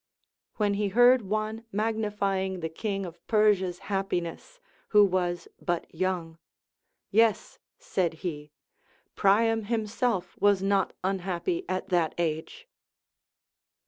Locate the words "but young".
5.61-6.39